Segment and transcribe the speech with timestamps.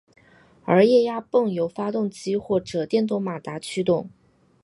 [0.65, 4.09] 而液压泵由发动机或者电动马达驱动。